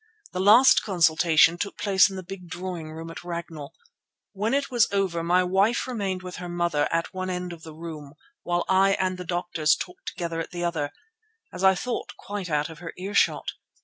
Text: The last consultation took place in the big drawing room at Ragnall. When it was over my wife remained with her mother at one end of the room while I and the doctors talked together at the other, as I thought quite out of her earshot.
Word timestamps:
The 0.31 0.39
last 0.39 0.81
consultation 0.81 1.59
took 1.59 1.77
place 1.77 2.09
in 2.09 2.15
the 2.15 2.23
big 2.23 2.47
drawing 2.49 2.91
room 2.91 3.11
at 3.11 3.23
Ragnall. 3.23 3.75
When 4.33 4.55
it 4.55 4.71
was 4.71 4.87
over 4.91 5.21
my 5.21 5.43
wife 5.43 5.85
remained 5.85 6.23
with 6.23 6.37
her 6.37 6.49
mother 6.49 6.89
at 6.91 7.13
one 7.13 7.29
end 7.29 7.53
of 7.53 7.61
the 7.61 7.75
room 7.75 8.15
while 8.41 8.65
I 8.67 8.93
and 8.93 9.19
the 9.19 9.23
doctors 9.25 9.75
talked 9.75 10.07
together 10.07 10.39
at 10.39 10.49
the 10.49 10.63
other, 10.63 10.89
as 11.53 11.63
I 11.63 11.75
thought 11.75 12.17
quite 12.17 12.49
out 12.49 12.67
of 12.67 12.79
her 12.79 12.93
earshot. 12.97 13.51